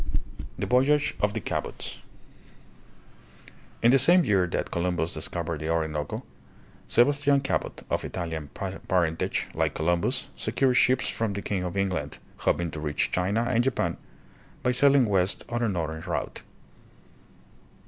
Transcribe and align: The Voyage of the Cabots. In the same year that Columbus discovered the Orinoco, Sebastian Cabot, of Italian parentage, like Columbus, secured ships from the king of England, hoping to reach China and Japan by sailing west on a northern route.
The 0.57 0.65
Voyage 0.65 1.15
of 1.19 1.35
the 1.35 1.39
Cabots. 1.39 1.99
In 3.83 3.91
the 3.91 3.99
same 3.99 4.23
year 4.25 4.47
that 4.47 4.71
Columbus 4.71 5.13
discovered 5.13 5.59
the 5.59 5.69
Orinoco, 5.69 6.23
Sebastian 6.87 7.39
Cabot, 7.39 7.83
of 7.87 8.03
Italian 8.03 8.47
parentage, 8.47 9.47
like 9.53 9.75
Columbus, 9.75 10.27
secured 10.35 10.75
ships 10.77 11.07
from 11.07 11.33
the 11.33 11.43
king 11.43 11.63
of 11.63 11.77
England, 11.77 12.17
hoping 12.37 12.71
to 12.71 12.79
reach 12.79 13.11
China 13.11 13.45
and 13.47 13.63
Japan 13.63 13.97
by 14.63 14.71
sailing 14.71 15.05
west 15.05 15.45
on 15.49 15.61
a 15.61 15.69
northern 15.69 16.01
route. 16.01 16.41